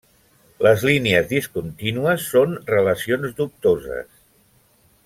Les 0.67 0.85
línies 0.87 1.27
discontínues 1.33 2.25
són 2.33 2.57
relacions 2.77 3.39
dubtoses. 3.43 4.13